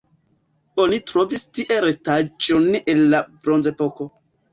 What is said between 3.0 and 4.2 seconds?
la bronzepoko.